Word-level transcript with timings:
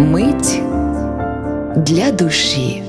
Мить 0.00 0.62
для 1.76 2.12
душі. 2.12 2.82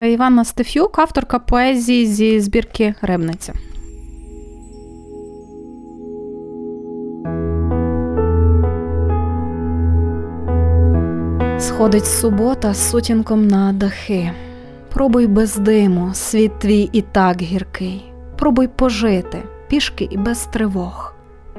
Іванна 0.00 0.44
Стефюк, 0.44 0.98
авторка 0.98 1.38
поезії 1.38 2.06
зі 2.06 2.40
збірки 2.40 2.94
Ребниця. 3.02 3.52
Сходить 11.58 12.06
субота 12.06 12.74
з 12.74 12.90
сутінком 12.90 13.48
на 13.48 13.72
дахи. 13.72 14.32
Пробуй 14.94 15.26
без 15.26 15.56
диму, 15.56 16.10
світ 16.14 16.58
твій 16.58 16.90
і 16.92 17.02
так 17.02 17.42
гіркий. 17.42 18.12
Пробуй 18.36 18.68
пожити, 18.68 19.42
пішки 19.68 20.08
і 20.10 20.16
без 20.16 20.44
тривог. 20.44 21.14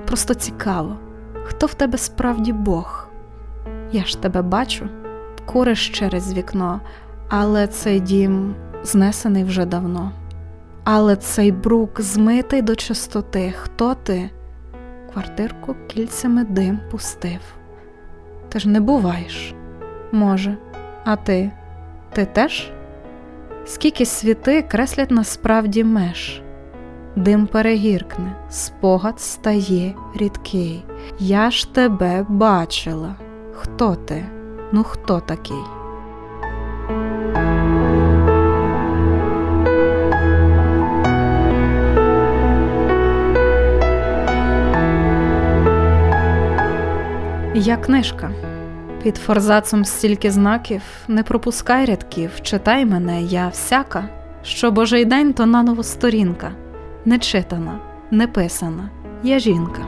Просто 0.08 0.34
цікаво, 0.34 0.96
хто 1.44 1.66
в 1.66 1.74
тебе 1.74 1.98
справді 1.98 2.54
Бог. 2.54 3.08
Я 3.92 4.06
ж 4.06 4.22
тебе 4.22 4.42
бачу, 4.42 4.90
куриш 5.46 5.90
через 5.90 6.34
вікно, 6.34 6.82
але 7.30 7.68
цей 7.68 8.00
дім 8.00 8.56
знесений 8.84 9.44
вже 9.44 9.66
давно. 9.66 10.12
Але 10.84 11.16
цей 11.16 11.52
брук 11.52 12.02
змитий 12.02 12.62
до 12.62 12.76
чистоти. 12.76 13.54
Хто 13.58 13.96
ти? 13.96 14.30
Квартирку 15.14 15.76
кільцями 15.88 16.44
дим 16.44 16.80
пустив. 16.92 17.40
Ти 18.50 18.60
ж 18.60 18.70
не 18.70 18.80
буваєш, 18.80 19.56
може, 20.12 20.58
а 21.06 21.16
ти? 21.16 21.52
Ти 22.14 22.26
теж? 22.26 22.72
Скільки 23.66 24.06
світи 24.06 24.62
креслять 24.62 25.12
насправді 25.12 25.84
меж, 25.84 26.42
дим 27.20 27.48
перегіркне, 27.48 28.36
спогад 28.50 29.22
стає 29.22 29.96
рідкий. 30.16 30.86
Я 31.20 31.52
ж 31.52 31.74
тебе 31.74 32.26
бачила. 32.30 33.16
Хто 33.54 33.96
ти? 33.96 34.26
Ну 34.72 34.84
хто 34.84 35.20
такий? 35.20 35.58
Я 47.56 47.78
книжка. 47.78 48.32
Під 49.04 49.18
форзацом 49.18 49.86
стільки 49.86 50.32
знаків, 50.32 50.82
не 51.08 51.24
пропускай 51.24 51.86
рядків, 51.86 52.32
читай 52.42 52.86
мене, 52.86 53.22
я 53.22 53.48
всяка, 53.48 54.10
що 54.44 54.72
божий 54.72 55.06
день 55.06 55.34
то 55.34 55.46
наново 55.46 55.84
сторінка, 55.84 56.52
не 57.06 57.20
читана, 57.20 57.80
не 58.12 58.28
писана, 58.28 58.90
я 59.24 59.40
жінка. 59.40 59.82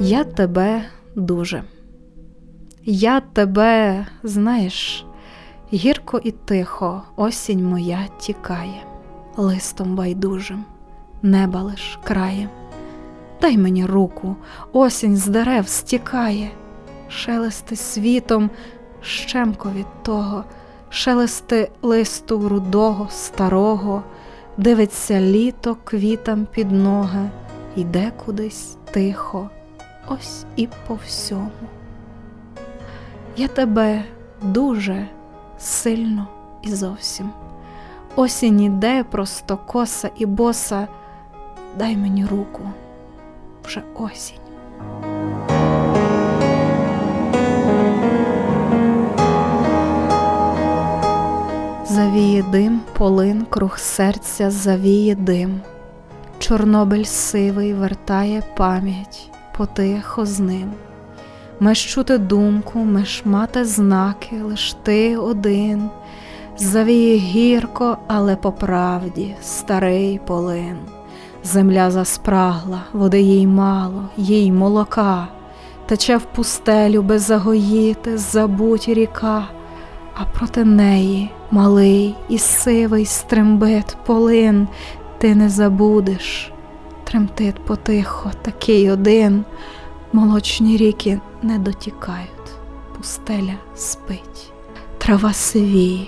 Я 0.00 0.24
тебе 0.24 0.82
дуже. 1.16 1.62
Я 2.84 3.20
тебе, 3.20 4.06
знаєш, 4.22 5.06
гірко 5.72 6.20
і 6.24 6.30
тихо 6.30 7.02
осінь 7.16 7.64
моя 7.64 7.98
тікає, 8.18 8.82
листом 9.36 9.96
байдужим, 9.96 10.64
неба 11.22 11.62
лиш 11.62 11.98
краєм. 12.04 12.48
Дай 13.40 13.58
мені 13.58 13.86
руку, 13.86 14.36
осінь 14.72 15.16
з 15.16 15.26
дерев 15.26 15.68
стікає, 15.68 16.50
шелести 17.08 17.76
світом, 17.76 18.50
щемко 19.04 19.70
від 19.70 19.86
того, 20.02 20.44
шелести 20.90 21.70
листу 21.82 22.48
рудого, 22.48 23.08
старого, 23.10 24.02
дивиться 24.56 25.20
літо 25.20 25.76
квітам 25.84 26.46
під 26.50 26.72
ноги, 26.72 27.30
йде 27.76 28.12
кудись 28.24 28.76
тихо 28.90 29.50
ось 30.08 30.44
і 30.56 30.68
по 30.86 30.94
всьому. 30.94 31.50
Я 33.36 33.48
тебе 33.48 34.04
дуже 34.42 35.08
сильно 35.58 36.28
і 36.62 36.68
зовсім. 36.68 37.30
Осінь 38.16 38.60
іде 38.60 39.04
просто 39.04 39.56
коса 39.56 40.10
і 40.16 40.26
боса, 40.26 40.88
дай 41.78 41.96
мені 41.96 42.26
руку 42.26 42.70
вже 43.64 43.82
осінь. 43.94 44.43
Полин, 52.98 53.46
круг 53.50 53.78
серця, 53.78 54.50
завіє 54.50 55.14
дим, 55.14 55.60
Чорнобиль 56.38 57.04
сивий 57.04 57.74
вертає 57.74 58.42
пам'ять 58.56 59.30
потихо 59.56 60.26
з 60.26 60.40
ним. 60.40 60.72
Меж 61.60 61.86
чути 61.86 62.18
думку, 62.18 62.78
меж 62.78 63.22
мати 63.24 63.64
знаки, 63.64 64.42
лиш 64.42 64.76
ти 64.82 65.16
один, 65.16 65.90
завіє 66.56 67.16
гірко, 67.16 67.98
але 68.06 68.36
по 68.36 68.52
правді 68.52 69.34
старий 69.42 70.20
полин. 70.26 70.76
Земля 71.44 71.90
заспрагла, 71.90 72.80
води 72.92 73.20
їй 73.20 73.46
мало, 73.46 74.08
їй 74.16 74.52
молока, 74.52 75.28
тече 75.86 76.16
в 76.16 76.22
пустелю 76.22 77.02
без 77.02 77.22
загоїти, 77.22 78.18
забуть 78.18 78.88
ріка, 78.88 79.44
а 80.14 80.24
проти 80.24 80.64
неї 80.64 81.30
малий 81.54 82.14
і 82.28 82.38
сивий 82.38 83.06
стрембит 83.06 83.96
полин, 84.06 84.68
ти 85.18 85.34
не 85.34 85.48
забудеш. 85.48 86.52
Тремтить 87.04 87.64
потихо, 87.64 88.30
такий 88.42 88.90
один, 88.90 89.44
молочні 90.12 90.76
ріки 90.76 91.20
не 91.42 91.58
дотікають, 91.58 92.50
пустеля 92.96 93.54
спить, 93.74 94.52
трава 94.98 95.32
сивіє, 95.32 96.06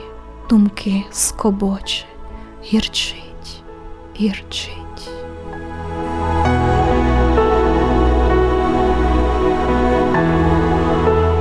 думки 0.51 1.05
скобоче, 1.11 2.05
гірчить, 2.65 3.63
гірчить. 4.21 5.11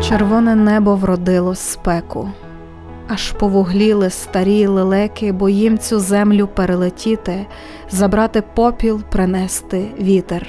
Червоне 0.09 0.55
небо 0.55 0.95
вродило 0.95 1.55
спеку, 1.55 2.29
аж 3.07 3.31
повугліли 3.31 4.09
старі 4.09 4.67
лелеки, 4.67 5.31
бо 5.31 5.49
їм 5.49 5.77
цю 5.77 5.99
землю 5.99 6.47
перелетіти, 6.47 7.47
забрати 7.89 8.43
попіл, 8.55 9.01
принести 9.11 9.91
вітер. 9.99 10.47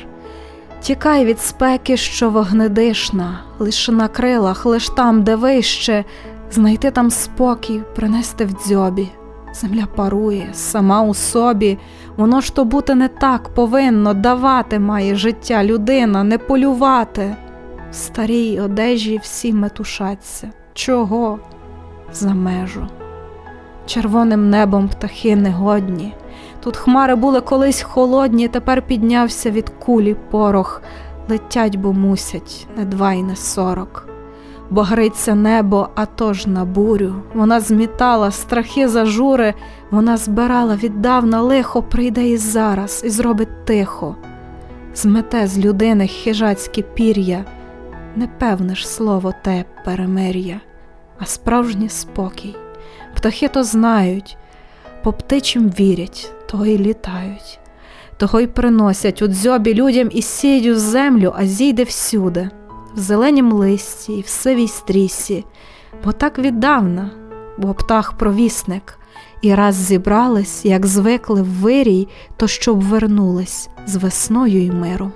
Тікай 0.81 1.25
від 1.25 1.41
спеки, 1.41 1.97
що 1.97 2.31
вогнедишна, 2.31 3.41
лише 3.59 3.93
на 3.93 4.09
крилах, 4.09 4.67
лиш 4.67 4.89
там, 4.89 5.23
де 5.23 5.37
вище, 5.37 6.05
знайти 6.51 6.91
там 6.91 7.11
спокій, 7.11 7.83
принести 7.95 8.45
в 8.45 8.53
дзьобі. 8.53 9.09
Земля 9.55 9.87
парує, 9.97 10.49
сама 10.53 11.03
у 11.03 11.15
собі, 11.15 11.79
воно 12.17 12.41
ж 12.41 12.55
то 12.55 12.65
бути 12.65 12.95
не 12.95 13.09
так 13.09 13.49
повинно, 13.49 14.15
давати 14.15 14.79
має 14.79 15.17
життя 15.17 15.65
людина, 15.65 16.25
не 16.25 16.39
полювати. 16.39 17.37
В 17.91 17.95
старій 17.95 18.61
одежі 18.61 19.21
всі 19.23 19.53
метушаться. 19.53 20.51
Чого? 20.75 21.39
За 22.13 22.35
межу. 22.35 22.87
Червоним 23.87 24.51
небом 24.51 24.89
птахи 24.89 25.37
негодні. 25.37 26.15
Тут 26.61 26.77
хмари 26.77 27.15
були 27.15 27.41
колись 27.41 27.83
холодні, 27.83 28.49
тепер 28.49 28.83
піднявся 28.83 29.51
від 29.51 29.69
кулі 29.69 30.17
порох, 30.31 30.83
летять, 31.29 31.77
бо 31.77 31.93
мусять, 31.93 32.67
не 32.77 32.85
два 32.85 33.13
й 33.13 33.23
не 33.23 33.37
сорок. 33.37 34.09
Бо 34.71 34.83
гриться 34.83 35.35
небо, 35.35 35.89
а 35.95 36.07
то 36.07 36.33
ж 36.33 36.49
на 36.49 36.65
бурю. 36.65 37.15
Вона 37.35 37.61
змітала 37.61 38.31
страхи 38.31 38.89
зажури, 38.89 39.55
вона 39.91 40.17
збирала 40.17 40.77
віддавна 40.77 41.43
лихо, 41.43 41.83
прийде 41.83 42.29
і 42.29 42.37
зараз, 42.37 43.03
і 43.05 43.11
зробить 43.11 43.65
тихо. 43.65 44.17
Змете 44.95 45.47
з 45.47 45.59
людини 45.59 46.09
хижацькі 46.09 46.83
пір'я, 46.83 47.45
непевне 48.17 48.75
ж 48.75 48.89
слово 48.89 49.33
те 49.43 49.65
перемир'я, 49.85 50.61
а 51.19 51.27
справжній 51.27 51.89
спокій. 51.89 52.57
Птахи 53.17 53.49
то 53.49 53.65
знають, 53.65 54.37
по 55.03 55.13
птичим 55.13 55.69
вірять 55.69 56.33
того 56.47 56.67
й 56.67 56.79
літають, 56.79 57.59
того 58.17 58.41
й 58.41 58.47
приносять 58.47 59.23
у 59.23 59.27
дзьобі 59.27 59.75
людям 59.75 60.09
і 60.13 60.23
сіють 60.23 60.77
в 60.77 60.79
землю, 60.79 61.35
а 61.37 61.47
зійде 61.47 61.85
всюди, 61.85 62.51
в 62.95 62.99
зеленім 62.99 63.53
листі 63.53 64.13
і 64.13 64.21
в 64.21 64.27
сивій 64.27 64.69
стрісі, 64.69 65.45
бо 66.05 66.13
так 66.13 66.39
віддавна, 66.39 67.11
бо 67.59 67.75
птах 67.75 68.13
провісник, 68.13 68.99
і 69.43 69.55
раз 69.55 69.75
зібрались, 69.75 70.65
як 70.65 70.87
звикли 70.87 71.43
в 71.43 71.47
вирій, 71.47 72.09
то 72.37 72.47
щоб 72.47 72.83
вернулись 72.83 73.69
з 73.87 73.97
весною 73.97 74.63
й 74.63 74.71
миром. 74.71 75.13